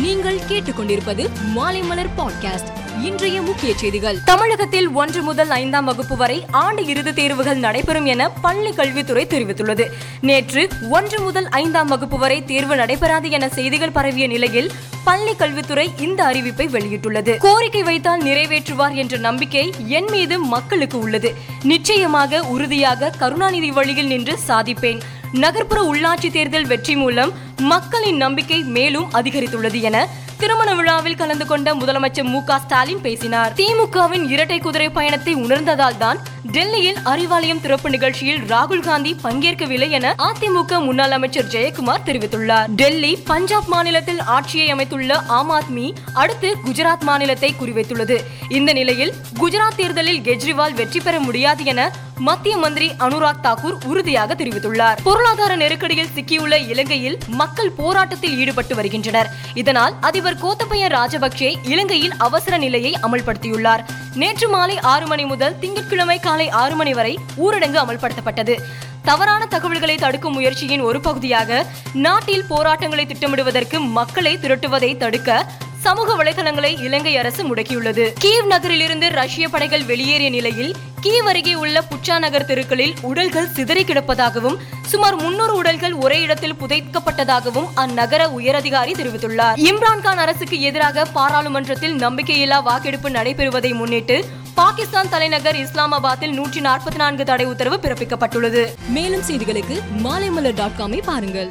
நீங்கள் 0.00 0.38
கேட்டுக்கொண்டிருப்பது 0.48 1.28
மாலைமலர் 1.56 2.08
பாட்காஸ்ட் 2.18 3.02
இன்றைய 3.02 3.42
முக்கிய 3.42 3.74
செய்திகள். 3.76 4.18
தமிழகத்தில் 4.24 4.90
ஒன்று 4.90 5.22
முதல் 5.22 5.50
ஐந்தாம் 5.50 5.84
வகுப்பு 5.84 6.16
வரை 6.16 6.46
ஆண்டு 6.50 6.86
இறுதி 6.86 7.12
தேர்வுகள் 7.12 7.56
நடைபெறும் 7.56 8.06
என 8.06 8.28
பள்ளி 8.28 8.72
கல்வித்துறை 8.72 9.26
தெரிவித்துள்ளது. 9.26 9.86
நேற்று 10.20 10.68
ஒன்று 10.90 11.20
முதல் 11.20 11.48
ஐந்தாம் 11.48 11.88
வகுப்பு 11.88 12.18
வரை 12.18 12.44
தேர்வு 12.44 12.76
நடைபெறாது 12.76 13.30
என 13.30 13.48
செய்திகள் 13.48 13.90
பரவிய 13.90 14.26
நிலையில் 14.26 14.70
பள்ளி 15.04 15.34
கல்வித்துறை 15.34 15.90
இந்த 15.98 16.24
அறிவிப்பை 16.24 16.68
வெளியிட்டுள்ளது. 16.68 17.36
கோரிக்கை 17.36 17.82
வைத்தால் 17.82 18.22
நிறைவேற்றுவார் 18.22 18.94
என்ற 18.94 19.16
நம்பிக்கை 19.16 19.74
என் 19.86 20.08
மீது 20.10 20.38
மக்களுக்கு 20.38 20.98
உள்ளது. 20.98 21.34
நிச்சயமாக 21.62 22.42
உறுதியாக 22.42 23.12
கருணாநிதி 23.18 23.70
வழியில் 23.70 24.06
நின்று 24.06 24.38
சாதிப்பேன். 24.48 25.00
நகர்ப்புற 25.32 25.92
உள்ளாட்சி 25.92 26.30
தேர்தல் 26.32 26.66
வெற்றி 26.66 26.96
மூலம் 26.96 27.48
மக்களின் 27.64 28.16
நம்பிக்கை 28.16 28.62
மேலும் 28.68 29.10
அதிகரித்துள்ளது 29.12 29.80
என 29.80 29.96
திருமண 30.40 30.74
விழாவில் 30.74 31.16
கலந்து 31.16 31.46
கொண்ட 31.46 31.74
முதலமைச்சர் 31.74 32.28
மு 32.32 32.40
ஸ்டாலின் 32.58 33.00
பேசினார். 33.00 33.52
திமுகவின் 33.52 34.28
இரட்டை 34.28 34.58
குதிரை 34.58 34.90
பயணத்தை 34.90 35.34
உணர்ந்ததால் 35.34 35.98
தான் 35.98 36.18
டெல்லியில் 36.52 36.98
அறிவாலயம் 37.04 37.60
திறப்பு 37.60 37.90
நிகழ்ச்சியில் 37.90 38.40
ராகுல் 38.42 38.80
காந்தி 38.80 39.16
பங்கேற்கவில்லை 39.24 39.90
என 39.90 40.14
அதிமுக 40.18 40.84
முன்னாள் 40.84 41.10
அமைச்சர் 41.10 41.46
ஜெயக்குமார் 41.46 42.06
தெரிவித்துள்ளார். 42.06 42.68
டெல்லி 42.68 43.16
பஞ்சாப் 43.16 43.68
மாநிலத்தில் 43.68 44.20
ஆட்சியை 44.20 44.70
அமைத்துள்ள 44.70 45.18
ஆம் 45.38 45.50
ஆத்மி 45.50 45.94
அடுத்து 46.14 46.56
குஜராத் 46.66 47.00
மாநிலத்தை 47.00 47.54
குறிவைத்துள்ளது. 47.60 48.18
இந்த 48.48 48.72
நிலையில் 48.72 49.14
குஜராத் 49.38 49.76
தேர்தலில் 49.76 50.20
கெஜ்ரிவால் 50.20 50.72
வெற்றி 50.72 51.00
பெற 51.00 51.20
முடியாது 51.20 51.64
என 51.64 51.90
மத்திய 52.16 52.56
மந்திரி 52.56 52.90
அனுராக் 52.98 53.42
தாக்கூர் 53.42 53.76
உறுதியாக 53.84 54.34
தெரிவித்துள்ளார். 54.34 54.98
பொருளாதார 55.02 55.56
நெருக்கடியில் 55.56 56.10
சிக்கியுள்ள 56.14 56.68
இலங்கையில் 56.68 57.18
மக்கள் 57.28 57.70
போராட்டத்தில் 57.70 58.38
ஈடுபட்டு 58.38 58.74
வருகின்றனர். 58.74 59.30
இதனால் 59.54 59.94
அதிபர் 60.00 60.29
அதிபர் 60.30 60.48
கோத்தபய 60.48 60.82
ராஜபக்சே 60.88 61.68
இலங்கையில் 61.68 62.12
அவசர 62.18 62.58
நிலையை 62.58 62.96
அமல்படுத்தியுள்ளார். 63.02 63.82
நேற்று 64.14 64.48
மாலை 64.48 64.78
ஆறு 64.78 65.06
மணி 65.06 65.24
முதல் 65.24 65.58
திங்கட்கிழமை 65.58 66.20
காலை 66.20 66.48
ஆறு 66.48 66.74
மணி 66.74 66.92
வரை 66.94 67.18
ஊரடங்கு 67.36 67.78
அமல்படுத்தப்பட்டது. 67.84 68.54
தவறான 69.02 69.46
தகவல்களை 69.46 69.96
தடுக்கும் 69.96 70.32
முயற்சியின் 70.32 70.80
ஒரு 70.80 71.00
பகுதியாக 71.00 71.66
நாட்டில் 71.92 72.44
போராட்டங்களை 72.48 73.06
திட்டமிடுவதற்கு 73.06 73.80
மக்களை 73.80 74.36
திரட்டுவதை 74.36 74.96
தடுக்க 74.96 75.46
சமூக 75.78 76.24
வலைதளங்களை 76.24 76.82
இலங்கை 76.82 77.16
அரசு 77.16 77.54
முடக்கியுள்ளது. 77.54 78.12
கீவ் 78.24 78.46
நகரிலிருந்து 78.50 79.08
ரஷ்ய 79.10 79.48
படைகள் 79.48 79.84
வெளியேறிய 79.84 80.30
நிலையில் 80.30 80.74
கீவ் 81.04 81.28
அருகே 81.28 81.54
உள்ள 81.54 81.80
புச்சா 81.80 82.18
நகர் 82.18 82.44
தெருக்களில் 82.44 82.94
உடல்கள் 83.02 83.48
சிதறி 83.48 83.84
கிடப்பதாகவும் 83.84 84.56
சுமார் 84.86 85.16
முன்னூறு 85.16 85.54
உடல்கள் 85.54 85.94
ஒரே 85.94 86.20
இடத்தில் 86.20 86.54
புதைக்கப்பட்டதாகவும் 86.54 87.68
அந்நகர 87.74 88.28
உயரதிகாரி 88.28 88.92
தெரிவித்துள்ளார். 88.92 89.56
இம்ரான்கான் 89.56 90.16
அரசுக்கு 90.16 90.60
எதிராக 90.60 91.04
பாராளுமன்றத்தில் 91.04 91.96
நம்பிக்கையில்லா 91.96 92.62
வாக்கெடுப்பு 92.62 93.10
நடைபெறுவதை 93.10 93.72
முன்னிட்டு 93.74 94.24
பாகிஸ்தான் 94.54 95.08
தலைநகர் 95.08 95.56
இஸ்லாமாபாத்தில் 95.56 96.32
நூற்றி 96.32 96.60
நாற்பத்தி 96.60 96.96
நான்கு 96.96 97.24
தடை 97.24 97.44
உத்தரவு 97.44 97.76
பிறப்பிக்கப்பட்டுள்ளது. 97.76 98.64
மேலும் 98.88 99.26
செய்திகளுக்கு 99.28 99.78
மாலைமலர் 100.02 100.54
டாட் 100.54 100.78
காமை 100.78 101.02
பாருங்கள். 101.04 101.50